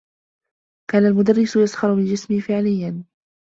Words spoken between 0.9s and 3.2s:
كان المدرّس يسخر من جسمي فعليّا.